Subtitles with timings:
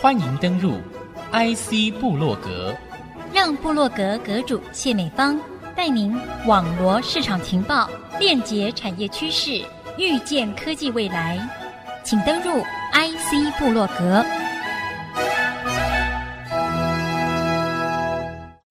[0.00, 0.72] 欢迎登入
[1.32, 2.74] IC 部落格，
[3.32, 5.38] 让部落格阁主谢美芳
[5.76, 6.12] 带您
[6.46, 7.88] 网罗市场情报，
[8.18, 9.64] 链接产业趋势，
[9.96, 11.38] 预见科技未来。
[12.04, 12.60] 请登入
[12.92, 14.24] IC 部落格。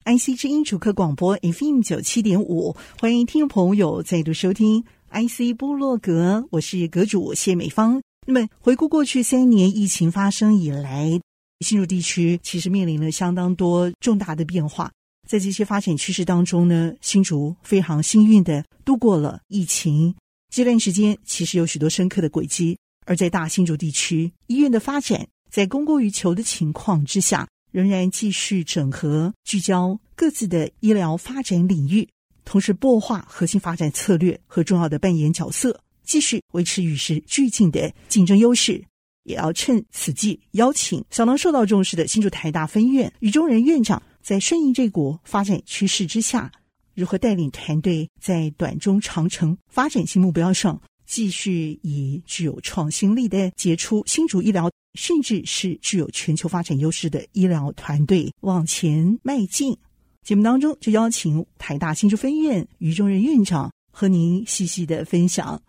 [0.04, 8.02] IC 之音主客广播 FM 九七点五，欢迎听众朋友再度收听 IC 部落格，我是阁主谢美芳。
[8.28, 11.20] 那么，回顾过去三年疫情发生以来，
[11.62, 14.92] 新竹地区其实面临了相当多重大的变化。
[15.28, 20.14] 在这些发展趋势当中呢，新竹非常幸运的度过了疫情
[20.54, 22.78] 这段时间，其实有许多深刻的轨迹。
[23.07, 32.08] 而在大新竹地区，医院的发展在供过于求的情况之下，仍然继续整合、聚焦各自的医疗发展领域，
[32.45, 35.81] 同时擘画核心发展策略和重要的扮演角色。
[36.11, 38.83] 继续维持与时俱进的竞争优势，
[39.23, 46.52] 也要趁此际邀请相当受到重视的新竹台大分院于中仁院长，在顺应这股发展趋势之下，
[46.94, 59.78] 如何带领团队在短中长程发展新目标上，继续以具有创新力的杰出新竹医疗，甚至是具有全球发展优势的医疗团队往前迈进。
[60.26, 65.62] 节目当中就邀请台大新竹分院于中仁院长和您细细的分享。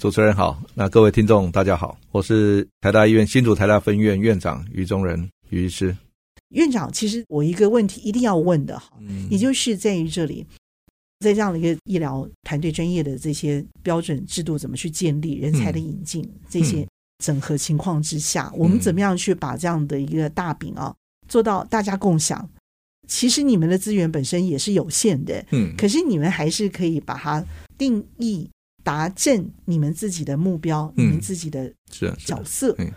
[0.00, 5.94] 主持人好，那各位听众大家好，我是台大医院新竹台大分院院长于中仁于医师。
[6.50, 10.46] 院长，其实我一个问题一定要问的哈，嗯，也就是在于这里，
[11.18, 16.86] 在这样的一个医疗团队专业的这些标准制度怎么去建立，人才的引进，嗯，这些
[17.18, 20.94] 整合情况之下，嗯，我们怎么样去把这样的一个大饼啊
[21.26, 22.48] 做到大家共享？
[23.08, 27.44] 其实你们的资源本身也是有限的，嗯，可是你们还是可以把它
[27.76, 28.48] 定义。
[28.88, 32.88] 达成你们自己的目标，嗯、你们自己的角色，啊啊、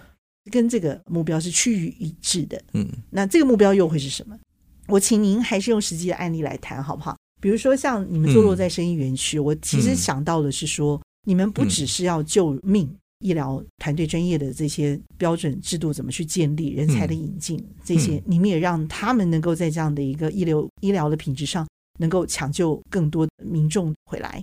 [0.50, 2.62] 跟这个目标是趋于一致的。
[2.72, 4.40] 嗯，那这个目标又会是什么？
[4.88, 7.18] 我请您还是用实际的案例来谈，好不好？
[7.42, 21.68] 比如说，像你们坐落在生意园区，嗯、我其实想到的是说，嗯、你们不只是要救命，嗯、医疗团队专业的这些标准制度怎么去建立，人才的引进，嗯、这些，你们也让他们能够在这样的一个医疗医疗的品质上，
[22.00, 24.42] 能够抢救更多的民众回来。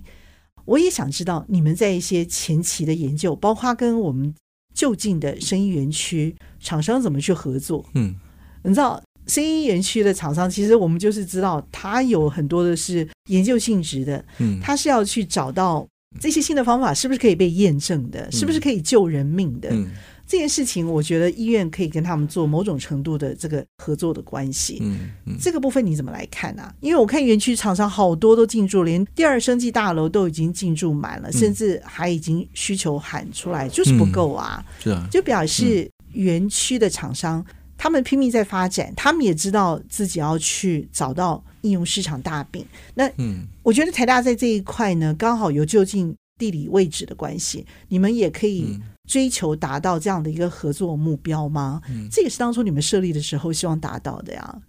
[0.69, 4.31] 我也想知道你们在一些前期的研究，包括跟我们
[4.75, 7.83] 就近的生意园区厂商怎么去合作。
[7.95, 8.15] 嗯，
[8.63, 14.23] 你知道生意园区的厂商，其实我们就是知道，他有很多的是研究性质的。
[14.37, 15.87] 嗯，他是要去找到
[16.19, 19.69] 这些新的方法是不是可以被验证的，是不是可以救人命的。
[19.71, 19.87] 嗯。
[20.25, 24.77] 这件事情，我觉得医院可以跟他们做某种程度的这个合作的关系。
[24.79, 26.71] 嗯嗯，这个部分你怎么来看啊？
[26.81, 34.63] 因为我看园区厂商好多都进驻，连第二生技大楼都已经进驻满了，嗯、甚至还已经需求喊出来，就是不够啊。
[34.63, 37.43] 嗯、是啊，就表示园区的厂商
[37.75, 42.65] 他们拼命在发展，他们也知道自己要去找到应用市场大饼。
[42.95, 48.79] 那嗯，我觉得台大在这一块呢，刚好有就近地理位置的关系，你们也可以。
[49.09, 51.81] 追求达到这样的一个合作目标吗？
[51.89, 54.61] 嗯，这也是当初你们设立的时候希望达到的呀。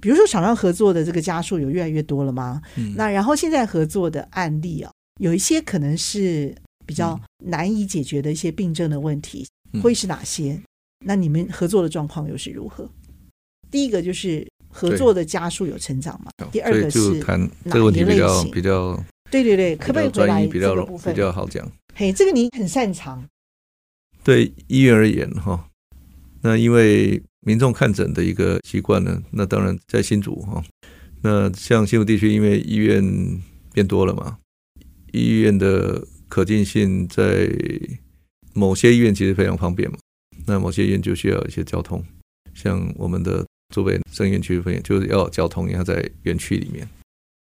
[0.00, 2.62] 比如说，厂商合作的这个家数有越来越多了吗？
[2.76, 4.90] 嗯，那然后现在合作的案例啊，
[5.20, 6.54] 有一些可能是
[6.86, 10.58] 比较难以解决的一些病症的问题，嗯，会是哪些？
[11.04, 12.88] 那你们合作的状况又是如何？
[13.70, 16.32] 第一个就是合作的加速有成长嘛？
[16.50, 18.04] 第二个是谈这个问题？
[18.52, 21.70] 比较对对对，可不可以回来比较比较好讲？
[21.94, 23.24] 嘿，这个你很擅长。
[24.24, 25.68] 对医院而言，哈，
[26.42, 30.62] 那因为民众看诊的一个习惯呢，那当然在新竹哈，
[31.22, 33.02] 那像新竹地区，因为医院
[33.72, 34.38] 变多了嘛，
[35.12, 37.48] 医院的可进性在
[38.54, 39.96] 某些医院其实非常方便嘛，
[40.46, 42.04] 那某些医院就需要一些交通，
[42.54, 46.88] 像我们的竹北生源区分院就是要交通，要在园区里面，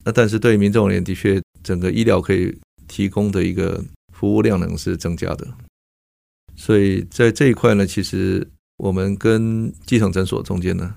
[0.04, 5.44] 那但是对民众而言，的确整个医疗可以提供的一个服务量能是增加的。
[6.54, 8.46] 所以在这一块呢，其实
[8.76, 10.94] 我们跟基层诊所中间呢，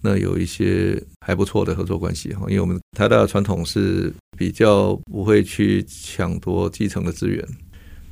[0.00, 2.46] 那有一些还不错的合作关系哈。
[2.48, 7.44] 因为我们台大的传统是比较不会去抢夺基层的资源，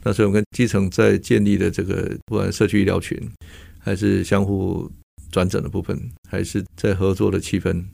[0.02, 3.16] 那所以我们跟基层在建立的这个不管社区医疗群，
[3.78, 4.90] 还是相互
[5.30, 5.98] 转诊的部分，
[6.28, 7.84] 还是在合作的气氛，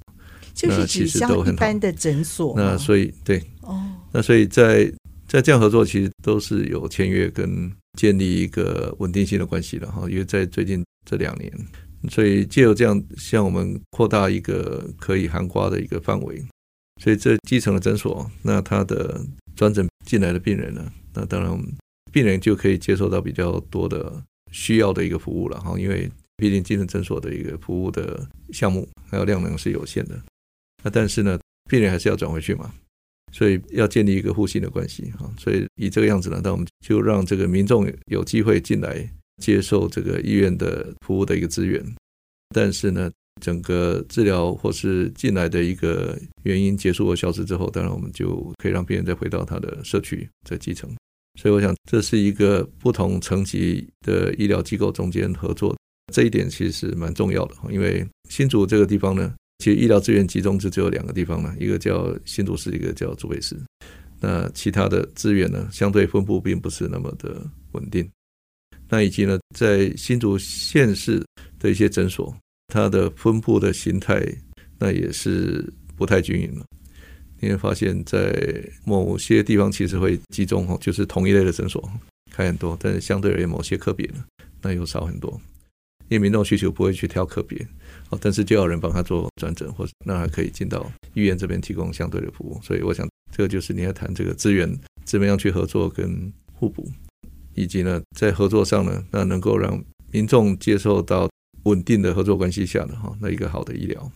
[0.55, 2.55] 就是其实都很一般的诊所。
[2.57, 4.93] 那所以对哦，那所以在
[5.27, 7.71] 在这样合作，其实都是有签约跟。
[7.97, 11.51] 建立一个稳定性的关系了哈，因为在最近这两年，
[12.11, 16.45] 所以借由这样向我们扩大一个可以涵盖的一个范围，
[17.03, 19.19] 所以这基层的诊所，那他的
[19.55, 21.59] 转诊进来的病人呢，那当然
[22.13, 24.23] 病人就可以接受到比较多的
[24.53, 26.07] 需要的一个服务了哈，因为
[26.37, 30.21] 毕竟精神诊所的一个服务的项目还有量能是有限的，
[30.83, 31.39] 那但是呢，
[31.69, 32.73] 病人还是要转回去嘛，
[33.33, 39.09] 所以要建立一个互信的关系啊，所以以这个样子呢，那我们就让这个民众有机会进来
[39.43, 41.85] 接受这个医院的服务的一个资源，
[42.51, 43.11] 但是呢。
[43.43, 50.91] 整个治疗或是进来的一个原因结束或消失之后，当然我们就可以让病人再回到他的社区，在基层。
[51.39, 55.76] 所以我想，这是一个不同层级的医疗机构中间合作，
[56.13, 57.55] 这一点其实蛮重要的。
[57.71, 63.57] 因为新竹这个地方呢，其实医疗资源集中就只有两个地方呢，一个叫新竹市，一个叫竹北市。
[64.21, 68.09] 那其他的资源呢，相对分布并不是那么的稳定。
[68.89, 71.25] 那以及呢，在新竹县市
[71.59, 72.37] 的一些诊所。
[72.69, 74.21] 它的分布的形态，
[74.77, 76.67] 那也是不太均匀了。
[77.39, 81.89] 你会发现在某些地方其实会集中哦，就是同一类的诊所
[82.33, 84.25] 开很多，但是相对而言，某些科别呢，
[84.61, 85.41] 那又少很多。
[86.09, 87.59] 因为民众需求不会去挑科别
[88.11, 92.61] 哦，但是就要人帮他做转诊，或者那还可以进到医院这边提供相对的服务。
[92.63, 94.73] 所以我想，这个就是你要谈这个资源
[95.05, 96.89] 怎么样去合作跟互补，
[97.55, 101.29] 以及呢，在合作上呢，那能够让民众接受到。
[101.65, 104.13] 稳定的合作关系下的哈，那一个好的医疗。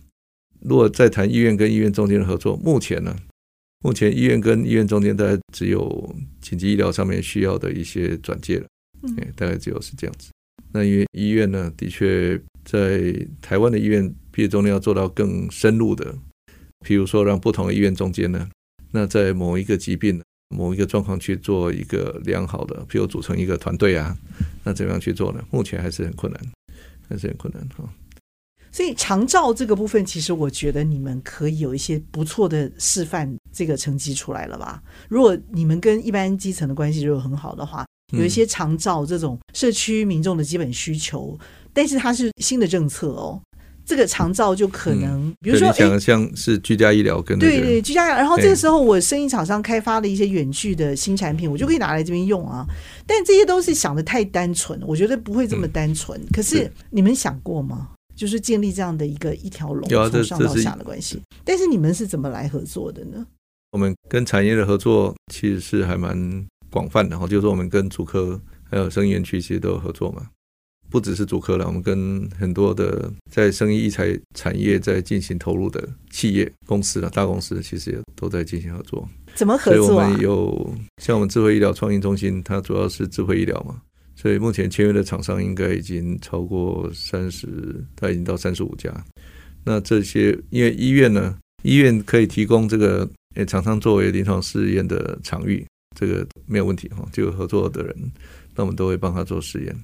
[0.60, 3.12] 如果再谈医院跟医院中间的合作，目前呢，
[3.81, 8.66] 目前医院跟医院中间大概只有紧急医疗上面需要的一些转介了，
[9.02, 10.31] 嗯，大概只有是这样子。
[10.73, 16.15] 那因为医院呢，的确在台湾的医院，毕业中间要做到更深入的，
[16.87, 18.49] 譬如说让不同的医院中间呢，
[18.93, 24.17] 那在某一个疾病、某一个状况去做一个良好的，譬如组成一个团队啊，
[24.65, 25.45] 那怎么样去做呢？
[25.51, 26.41] 目前还是很困难。
[27.12, 27.93] 还是很困难哈，
[28.71, 34.81] 所以长照这个部分，其实我觉得你们可以有一些不错的示范，这个成绩出来了吧？
[35.09, 41.39] 如果你们跟一般基层的关系如果很好的话，有一些长照这种社区民众的基本需求，
[41.73, 43.41] 但是它是新的政策哦。
[43.87, 52.65] 这个长照就可能，嗯、比如说，你想像是居家医疗跟、那个、对对居家，然后这个时候我生意厂商开发了一些远距的新产品，我就可以拿来这边用啊。
[53.05, 56.17] 但这些都是想的太单纯，我觉得不会这么单纯。
[56.21, 57.89] 嗯、可是你们想过吗？
[58.15, 61.21] 就是建立这样的一个一条龙，从上到下的关系。
[61.43, 63.27] 但是你们是怎么来合作的呢？
[63.73, 68.40] 我们跟产业的合作其实是还蛮广泛的哈，就是我们跟主科
[68.70, 70.28] 还有生医园区其实都有合作嘛。
[70.88, 79.08] 不只是主科了，我们跟很多的在生医医材产业在进行投入的企业公司了，大公司其实也都在进行合作。
[79.37, 80.08] 怎么合作啊？
[80.08, 83.81] 所以我们有像我们智慧医疗创新中心，它主要是智慧医疗嘛，
[84.16, 87.46] 所以目前签约的厂商应该已经超过三十，
[87.94, 88.93] 它已经到三十五家。
[89.62, 95.64] 那这些因为医院呢，医院可以提供这个诶厂商作为临床试验的场域，
[96.00, 97.06] 这个没有问题哈。
[97.12, 97.94] 就合作的人，
[98.56, 99.76] 那我们都会帮他做实验。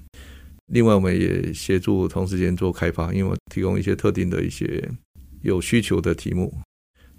[0.72, 4.90] 另外，我们也协助同时间做开发，因为我提供一些特定的一些
[5.42, 6.52] 有需求的题目，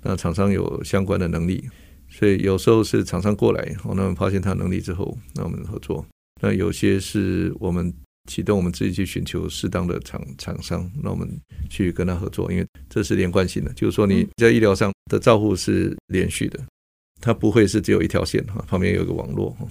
[0.02, 1.64] 那厂商有相关的能力，
[2.10, 6.06] 所以有时候是厂商过来，那我们发现他能力之后，那我们合作。
[6.42, 7.94] 那有些是我们
[8.30, 11.26] 启动，我们自己去寻求适当的厂厂商，那我们
[11.70, 16.60] 去跟他合作，因为这是连贯性的，就是说你在医疗上的照护是连续的，
[17.22, 19.68] 它不会是只有一条线哈，旁边有一个网络哈。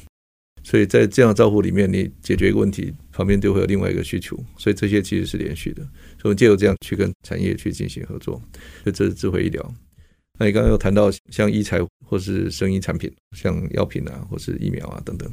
[0.63, 5.87] 所以在这样的照顾里面，你解决一个问题，旁边就会有另外一个需求，所以这些其实是连续的。
[6.21, 8.35] 所以借由这样去跟产业去进行合作，
[8.83, 9.75] 所以这是智慧医疗。
[10.39, 15.33] 那你刚刚有谈到像医材或是生医产品，像药品啊，或是疫苗啊等等，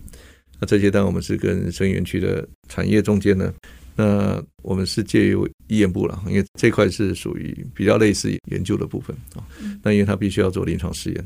[0.59, 3.51] 那这些当然我们是跟生医园区的产业中间呢，
[3.95, 9.43] 那我们是借由医研部了，因为这块是属于比较类似研究的部分啊，
[9.81, 11.25] 那因为它必须要做临床试验。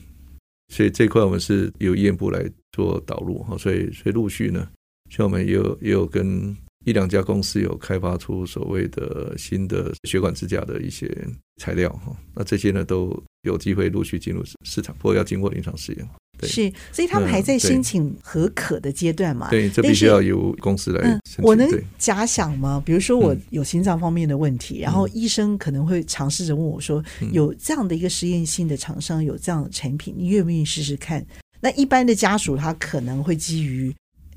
[0.70, 4.68] 所以这块我们是由医院部来做导入哈，所以所以陆续呢，
[5.10, 6.56] 像我们也有也有跟
[6.86, 11.10] 一两家公司有开发出所谓的新的血管支架的一些
[11.62, 16.08] 材料哈，那这些呢都有机会陆续进入市场，不过要经过临床试验。
[16.38, 19.50] 对，是，所以他们还在申请合可的阶段嘛？
[19.50, 21.44] 对，这必须要由公司来申请。
[21.44, 21.68] 嗯，我能
[21.98, 22.82] 假想吗？
[22.86, 31.26] 比如说我有心脏方面的问题，嗯，然后医生可能会尝试着问我说：“嗯，有这样的一个实验性的厂商，有这样的产品，你愿不愿意试试看？”
[31.60, 33.92] 那一般的家属他可能会基于：“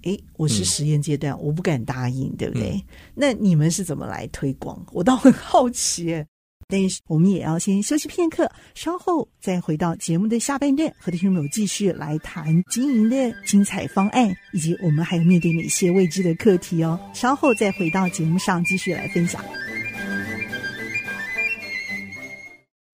[0.04, 2.82] 哎，我是实验阶段，嗯，我不敢答应，对不对？”嗯，
[3.14, 4.82] 那你们是怎么来推广？
[4.92, 6.24] 我倒很好奇。
[6.70, 16.98] 但是我们也要先休息片刻，稍后再回到节目的下半段，和听众朋友继续来谈经营的精彩方案，以及我们还有面对哪些未知的课题哦。
[17.12, 19.44] 稍后再回到节目上继续来分享。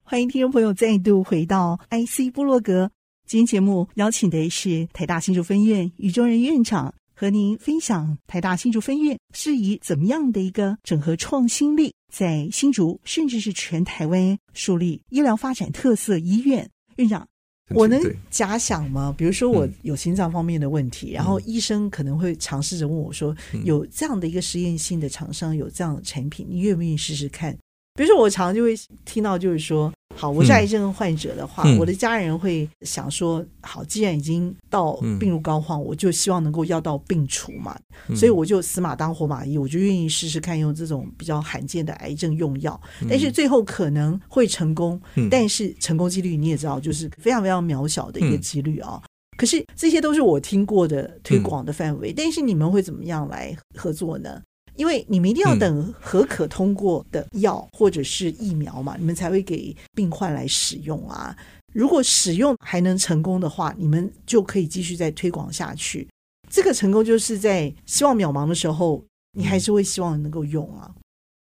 [0.02, 2.90] 欢迎听众朋友再度回到 IC 部落格，
[3.26, 16.66] 今天节目邀请的是台大新竹分院宇中仁院长和您分享台大新竹分院是以怎么样的一个整合创新力，在新竹甚至是全台湾树立医疗发展特色医院。
[16.96, 17.28] 院长，
[17.74, 19.14] 我能假想吗？
[19.18, 27.54] 比如说我有心脏方面的问题，嗯、然后医生可能会尝试着问我说：“嗯、有这样的一个实验性的厂商，有这样的产品，你愿不愿意试试看？”
[27.92, 48.98] 比如说，我常常就会听到，就是说，好，我是癌症患者的话，嗯、我的家人会想说，好，既然已经到病入膏肓，嗯、我就希望能够药到病除嘛，嗯、所以我就死马当活马医，我就愿意试试看用这种比较罕见的癌症用药，嗯、但是最后可能会成功，嗯、但是成功几率你也知道，就是非常非常渺小的一个几率啊。
[49.02, 49.06] 嗯、
[49.36, 54.40] 可是这些都是我听过的推广的范围，嗯、但是你们会怎么样来合作呢？
[54.76, 61.36] 因为你们一定要等核可通过的药或者是疫苗嘛，嗯、你们才会给病患来使用啊。
[61.72, 66.08] 如果使用还能成功的话，你们就可以继续再推广下去。
[66.48, 70.90] 这个成功就是在希望渺茫的时候，你还是会希望能够用啊。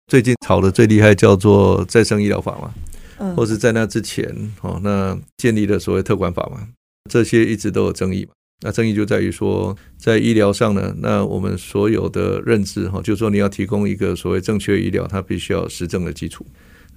[0.07, 2.73] 最近炒的最厉害叫做再生医疗法嘛，
[3.19, 4.25] 嗯，或是在那之前
[4.63, 6.69] 哦，那建立的所谓特管法嘛，
[7.11, 8.33] 这些一直都有争议嘛。
[8.67, 16.47] 那争议就在于说，在医疗上呢，那我们所有的认知哈，就是说你要提供一个所谓正确医疗，它必须要实证的基础。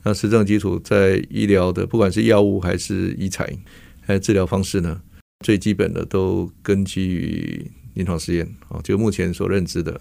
[0.01, 3.53] 那实证基础在医疗的，不管是药物还是医材，
[3.99, 5.01] 还是治疗方式呢，
[5.43, 9.99] 最基本的都根基于临床试验啊，就目前所认知的。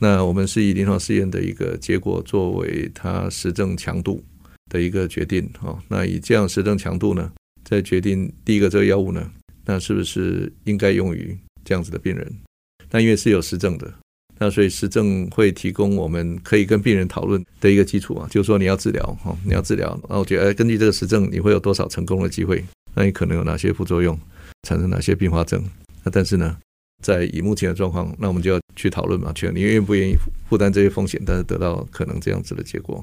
[0.00, 4.24] 那我们是以临床试验的一个结果作为它实证强度
[4.70, 5.78] 的一个决定啊。
[5.88, 7.30] 那以这样实证强度呢，
[7.62, 9.30] 再决定第一个这个药物呢。
[9.64, 12.32] 那是不是应该用于这样子的病人？
[12.90, 13.90] 那因为是有实证的，
[14.38, 22.62] 那所以实证会提供我们可以跟病人讨论的一个基础啊，就是说你要治疗哈，你要治疗，那我觉得根据这个实证，你会有多少成功的机会？
[22.94, 24.18] 那你可能有哪些副作用，
[24.68, 25.64] 产生哪些并发症？
[26.04, 26.58] 那但是呢，
[27.02, 30.14] 在以目前的状况，那我们就要去讨论嘛，去你愿不愿意
[30.50, 33.02] 负担这些风险，但是得到可能这样子的结果？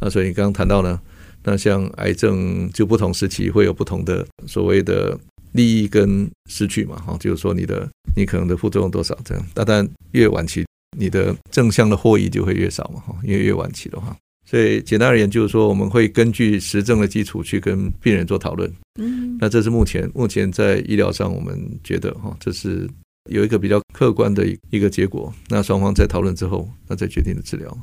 [0.00, 1.00] 那所以你刚刚谈到呢，
[1.44, 5.18] 那像癌症就不同时期会有不同的所谓的。
[5.52, 10.64] 利益跟失去嘛，哈，就是说你的你可能的副作用多少这样，那当然越晚期
[10.96, 22.88] 你的正向的获益就会越少嘛，哈，因为越晚期的话，所以简单而言就是说我们会根据实证的基础去跟病人做讨论，嗯，那这是目前目前在医疗上我们觉得哈，这是
[23.30, 27.76] 有一个比较客观的一个结果，那双方在讨论之后，那再决定的治疗。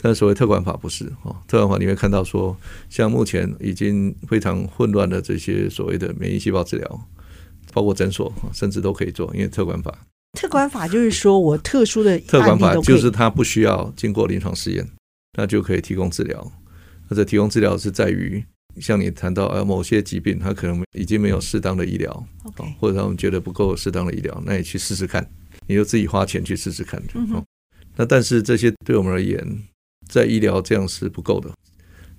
[0.00, 2.56] 但所谓特管法不是哈，特管法你会看到说，
[2.88, 7.00] 像目前已经非常混乱的这些所谓的免疫细胞治疗，
[7.72, 10.06] 包括诊所甚至都可以做，因为特管法。
[10.38, 14.86] 特管法就是说我特殊的特管法就是它不需要经过临床试验，
[15.36, 16.52] 那就可以提供治疗。
[17.08, 18.42] 或者提供治疗是在于，
[18.80, 22.26] 像你谈到呃某些疾病，它可能已经没有适当的医疗.
[22.78, 25.28] 或者他们觉得不够适当的医疗，那你去试试看，
[25.66, 27.02] 你就自己花钱去试试看。
[27.96, 29.62] 那但是这些对我们而言。
[30.08, 31.48] 在医疗这样是不够的，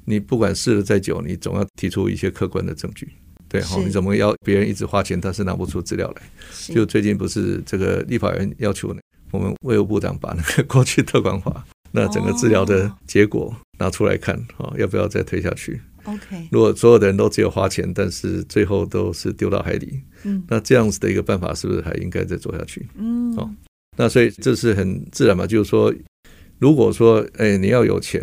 [0.05, 3.07] 你不管试了再久，你总要提出一些客观的证据，
[3.53, 3.79] 对哈？
[3.86, 6.22] 你怎么要别人一直花钱，但是拿不出资料来？
[6.74, 8.93] 就最近不是这个立法院要求
[9.31, 22.88] 我们卫务部长把那个过去特管法那整个治疗的结果拿出来看，哈，要不要再推下去？OK，如果所有的人都只有花钱，但是最后都是丢到海里，嗯，那这样子的一个办法是不是还应该再做下去？
[22.98, 23.50] 嗯，哦，
[23.95, 25.93] 那所以这是很自然嘛，就是说。
[26.60, 28.22] 如果说，哎，你要有钱，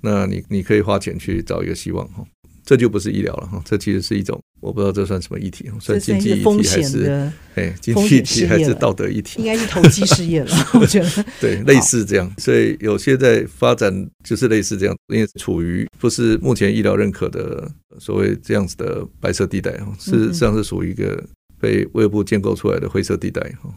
[0.00, 2.24] 那你你可以花钱去找一个希望哈，
[2.64, 9.40] 这就不是医疗了哈，这其实是一种，我不知道这算什么议题，算经济议题还是哎经济议题还是道德议题？
[9.40, 11.24] 应该是投机事业了， 我觉得。
[11.40, 13.92] 对，类似这样，所以有些在发展
[14.24, 21.22] 就是类似这样，因为处于不是目前医疗认可的所谓这样子的白色地带哈，事实上是属于一个
[21.60, 23.70] 被卫部建构出来的灰色地带哈，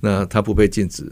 [0.00, 1.10] 那它不被禁止。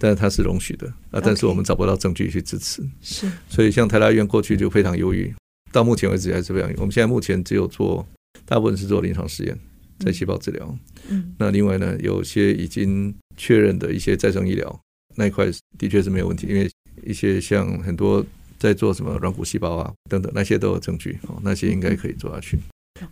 [0.00, 5.34] 但是它是容许的啊，但是我们找不到证据去支持，是所以像台大医院过去就非常犹豫，
[5.72, 6.78] 到目前为止还是非常犹豫。
[6.78, 8.06] 我们现在目前只有做，
[8.44, 9.58] 大部分是做临床试验，
[9.98, 10.78] 在细胞治疗，
[11.08, 14.80] 嗯，那另外呢，有些已经确认的一些再生医疗
[15.16, 15.46] 那一块
[15.78, 16.70] 的确是没有问题，因为
[17.04, 18.24] 一些像很多
[18.58, 22.58] 在做什么软骨细胞啊等等那些都有证据哦，那些应该可以做下去。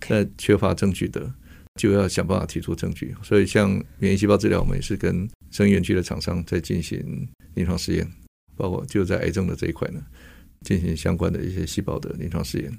[0.08, 1.32] 那缺乏证据的。
[1.78, 3.68] 就要想办法提出证据，所以像
[3.98, 8.10] 免疫细胞治疗，我们也是跟生源区的厂商在进行临床试验，
[8.56, 10.02] 包括就在癌症的这一块呢，
[10.62, 12.72] 进行相关的一些细胞的临床试验。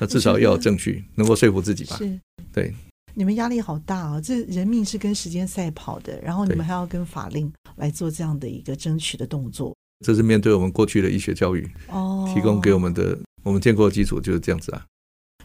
[0.00, 1.96] 那至少要有证据，能够说服自己吧？
[1.98, 2.18] 是，
[2.52, 2.74] 对。
[3.12, 4.20] 你们压力好大啊！
[4.20, 9.76] 这人命是跟时间赛跑的，然后你们还要跟法令来做这样的一个争取的动作。
[10.06, 14.86] 这是面对我们过去的医学教育哦，提供给我们的我们建构的基础就是这样子啊。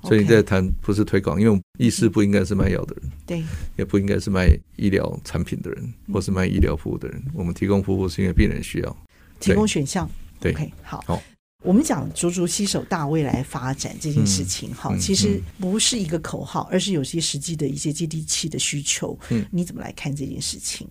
[0.04, 3.44] 所以你在谈不是推广，因为医师不应该是卖药的人，对，
[3.76, 7.22] 也不应该是卖医疗产品的人，或是卖医疗服务的人。
[7.34, 8.98] 我们提供服务是因为病人需要，
[9.40, 10.08] 提供选项。
[10.40, 11.04] 对，OK，好。
[11.08, 11.22] 好，
[11.66, 19.18] 我们讲足足携手大未来发展这件事情，哈、嗯，其实不是一个口号，而是有些实际的一些接地气的需求。
[19.32, 20.88] 嗯，你怎么来看这件事情？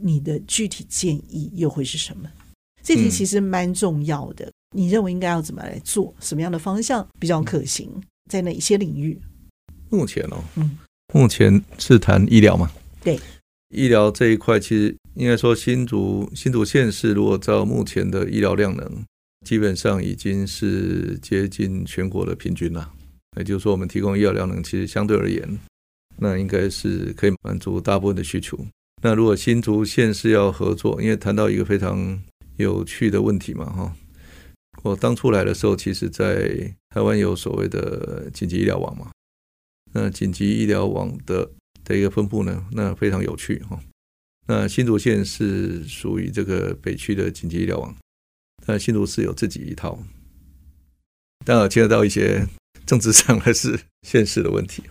[0.00, 2.30] 你的具体建议又会是什么？
[2.82, 4.48] 这题其实蛮重要的。
[4.76, 6.14] 你认为应该要怎么来做？
[6.20, 7.90] 什么样的方向比较可行？
[8.30, 9.20] 在哪一些领域？
[9.90, 10.78] 目前哦，嗯，
[11.12, 12.70] 目前是谈医疗嘛？
[13.02, 13.18] 对，
[13.74, 19.04] 医疗这一块，其实应该说新竹新竹县市，如果照目前的医疗量能，
[19.46, 22.92] 基本上已经是接近全国的平均了。
[23.36, 25.58] 也就是说，我们提供医疗量能，其实相对而言，
[26.18, 28.58] 那应该是可以满足大部分的需求。
[29.02, 32.20] 那如果新竹县是要合作，因为谈到一个非常
[32.56, 33.96] 有趣的问题嘛，哈。
[34.82, 39.12] 我当初来的时候，其实在台湾有所谓的紧急医疗网嘛。
[39.92, 41.48] 那紧急医疗网的
[41.84, 43.78] 的一个分布呢，那非常有趣哈。
[44.48, 47.94] 那新竹县是属于这个北区的紧急医疗网，
[48.66, 49.98] 那新竹市有自己一套，
[51.44, 52.46] 当然牵扯到一些
[52.84, 54.82] 政治上还是现实的问题。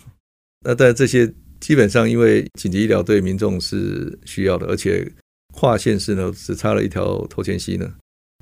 [0.65, 5.11] 那但这些基本上，因为紧急医疗对民众是需要的，而且
[5.53, 7.93] 跨县市呢只差了一条头前溪呢。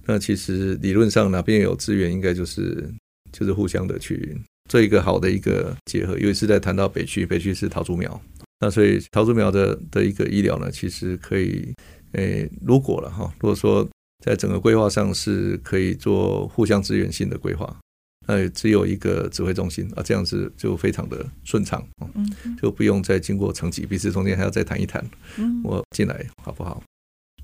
[0.06, 2.88] 那其实理论上哪边有资源，应该就是
[3.32, 4.38] 就是互相的去
[4.70, 6.18] 做一个好的一个结合。
[6.18, 8.22] 因为是在谈到北区，北区是桃竹苗，
[8.60, 11.74] 那所以桃竹苗的的一个医疗呢，其实可以，
[12.14, 13.88] 诶，如果了哈，如果说
[14.24, 17.78] 在整个规划上是可以做互相支援性的规划，
[18.26, 22.26] 那也只有一个指挥中心啊，这样子就非常的顺畅，嗯
[22.62, 26.82] 就不用再经过层级，彼此中间还要再谈一谈，嗯我进来好不好？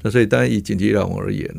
[0.02, 1.54] 那所以当然以紧急医疗网而言。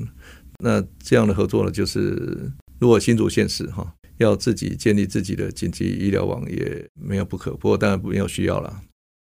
[0.62, 8.80] 那这样的合作呢，就是如果新竹县市哈要自己建立自己的紧急医疗网也没有不可，不过当然没有需要了，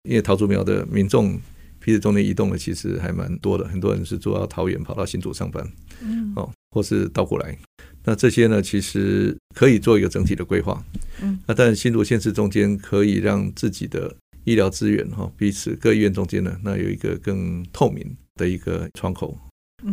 [0.04, 1.40] 因为桃竹苗的民众
[1.84, 5.68] 彼此中间移动的其实还蛮多的，很多人是住到桃园跑到新竹上班，
[6.02, 7.58] 嗯，哦，或是倒过来，
[8.06, 10.82] 那这些呢其实可以做一个整体的规划，
[11.22, 19.38] 嗯，那但新竹县市中间可以让自己的医疗资源哈彼此各医院中间呢，那有一个更透明的一个窗口。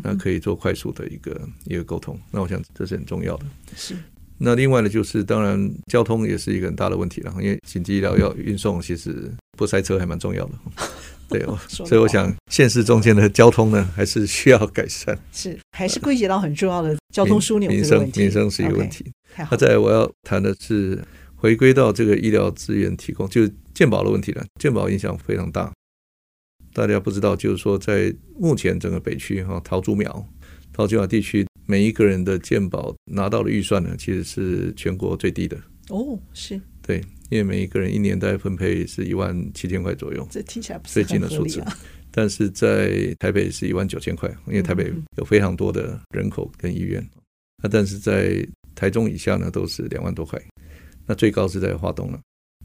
[0.03, 3.46] 那可以做快速的一个一个沟通，那我想这是很重要的。
[3.74, 3.96] 是。
[4.37, 5.59] 那另外呢，就是当然
[5.90, 10.53] 交通也是一个很大的问题了，因为紧急医疗要运送，其实不塞车还蛮重要的。
[11.29, 15.19] 对， 所以我想现实中间的交通呢，还是需要改善。
[15.33, 19.05] 是，还是归结到很重要的交通枢纽民生，民生是一个问题。
[19.51, 21.03] 那再我要谈的是
[21.37, 24.45] 回归到这个医疗资源提供，就是健保的问题了。
[24.59, 25.73] 健保影响非常大。
[26.73, 30.27] 大家不知道，就是说，在目前整个北区哈桃竹苗、
[30.73, 35.57] 桃竹苗地区，每一个人的健保拿到的预算呢，其实是全国最低的。
[35.88, 36.61] 哦，是。
[36.88, 41.62] 对，因为每一个人一年大概分配是一万七千块左右，这听起来不是最近的数字。
[42.11, 47.07] 但是在台北是一万九千块，因为台北有非常多的人口跟医院。
[47.62, 48.42] 那但是在
[48.74, 50.40] 台中以下呢，都是两万多块。
[51.07, 52.18] 那最高是在华东了。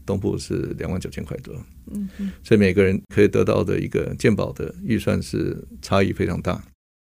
[0.06, 1.54] 东部是两万九千块多，
[1.90, 6.62] 嗯嗯，所以每个人可以得到的一个健保的预算是差异非常大。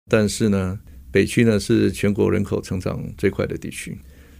[0.09, 0.79] 但是呢，
[1.11, 3.95] 北区呢是全国人口成长最快的地区，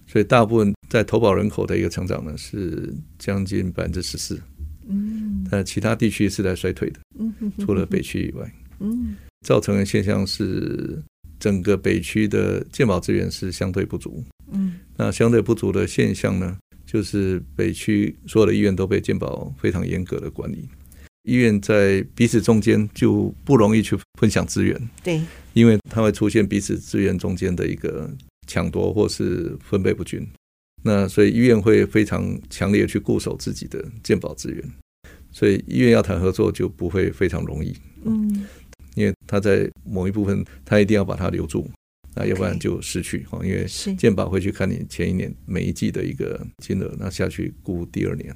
[0.08, 4.42] 所以大部分在投保人口的一个成长呢是将近百分之十四，
[4.88, 11.02] 嗯，但其他地区是在衰退的，嗯，除了北区以外，嗯，造成的现象是
[11.40, 16.58] 整个北区的健保资源是相对不足，嗯，那相对不足的现象呢？
[16.86, 20.68] 就是北区所有的医院都被健保非常严格的管理，
[21.22, 25.22] 医院在彼此中间就不容易去分享资源，对，
[25.54, 28.10] 因为它会出现彼此资源中间的一个
[28.48, 30.28] 抢夺或是分配不均，
[30.84, 34.64] 那所以医院会非常强烈的去固守自己的健保资源，
[35.32, 38.46] 所以医院要谈合作就不会非常容易，嗯，
[38.96, 41.70] 因为他在某一部分他一定要把它留住。
[42.16, 43.66] 那要不然就失去哈，因为
[43.96, 48.36] 健保会去看你前一年每一季的一个金额，那下去估第二年。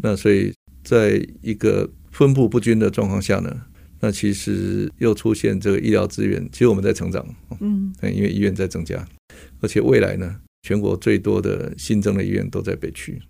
[0.00, 3.62] 那所以在一个分布不均的状况下呢，
[3.98, 7.26] 那其实又出现这个医疗资源，其实我们在成长，
[7.58, 9.06] 嗯，因为医院在增加，
[9.60, 13.20] 而且未来呢，全国最多的新增的医院都在北区，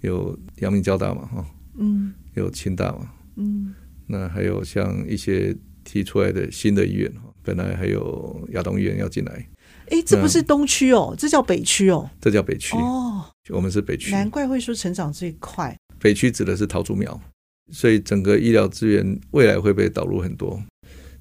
[0.00, 1.46] 有阳明交大嘛，哈，
[1.78, 3.74] 嗯，有清大嘛，嗯，
[4.06, 7.12] 那还有像一些提出来的新的医院。
[7.40, 9.48] 本来还有亚东医院要进来，
[9.88, 15.74] 哎，这不是东区哦，这叫北区哦，这叫北区哦，我们是北区，难怪会说成长最快。
[15.98, 17.18] 北区指的是桃竹苗，
[17.72, 20.62] 所以整个医疗资源未来会被导入很多，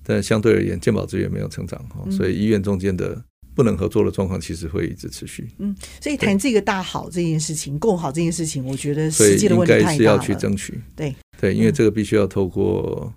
[0.03, 3.23] 但相对而言，健保资源没有成长哈，所以医院中间的
[3.57, 5.49] 不能合作的状况，其实会一直持续。
[5.57, 9.93] 嗯，所以谈这个大好这件事情，共好这件事情，我觉得实际的问题太大了。
[9.93, 10.79] 应该是要去争取。
[10.95, 13.11] 对对，因为这个必须要透过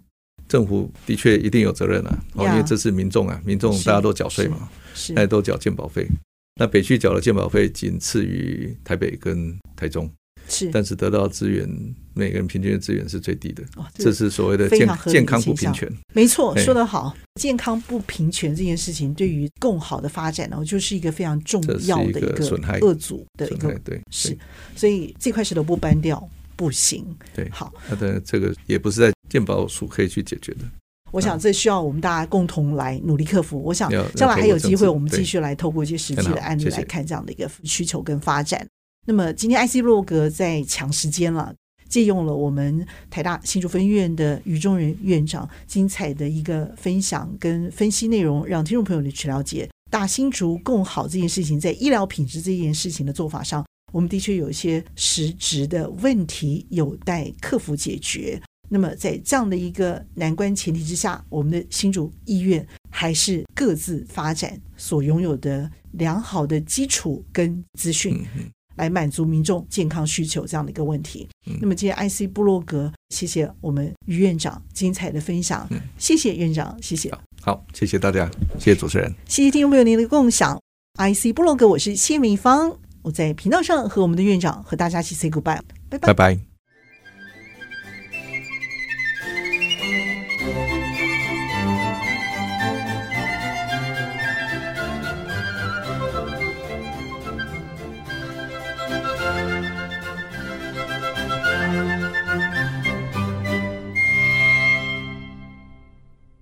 [0.48, 2.18] 政府，的确一定有责任啊。
[2.36, 4.70] 哦，因为这是民众啊，民众大家都缴税嘛，
[5.14, 6.08] 大家都缴健保费。
[6.58, 10.10] 那北区缴的健保费仅次于台北跟台中。
[10.50, 11.68] 是，但是得到资源，
[12.12, 13.62] 每个人平均的资源是最低的。
[13.76, 15.90] 哦，这是所谓的健健康不平权。
[16.12, 24.00] 没错，说得好，健康不平权这件事情对于更好的发展呢，就是一个非常重要的一个损害恶阻的一个对。
[24.10, 24.36] 是，
[24.74, 27.06] 所以这块石头不搬掉不行。
[27.34, 30.60] 对，好，那的这个也不是在健保署可以去解决的。
[31.12, 33.60] 我想这需要我们大家共同来努力克服。
[33.60, 38.64] 我想将来还有机会，我们继续来透过一些实际的案例来看这样的一个需求跟发展。
[39.06, 41.54] 那么今天 IC 部落格在抢时间了，
[41.88, 58.40] 借用了我们台大新竹分院的于中仁院长精彩的一个分享跟分析内容，让听众朋友去了解大新竹共好这件事情在医疗品质这件事情的做法上，我们的确有一些实质的问题有待克服解决。
[58.68, 68.24] 那么在这样的一个难关前提之下，我们的新竹医院还是各自发展所拥有的良好的基础跟资讯。
[68.80, 71.28] 来满足民众健康需求这样的一个问题。
[71.46, 75.66] 嗯、那么今天 IC 部落格，谢谢我们于院长精彩的分享。
[75.70, 77.12] 嗯、谢谢院长，谢谢。
[77.42, 80.58] 好，谢谢大家，谢谢主持人，谢谢听众朋友您的共享。
[80.98, 86.08] IC 部落格，我是谢明芳，我在频道上和我们的院长和大家一起 say goodbye，拜拜。
[86.08, 86.49] 拜拜。